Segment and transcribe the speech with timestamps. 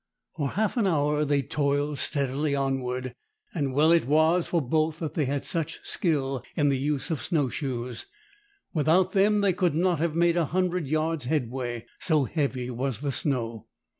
[0.35, 3.13] For half an hour they toiled steadily onward,
[3.53, 7.21] and well it was for both that they had such skill in the use of
[7.21, 8.07] snow shoes.
[8.73, 13.11] Without them they could not have made a hundred yards' headway, so heavy was the
[13.11, 13.67] snow.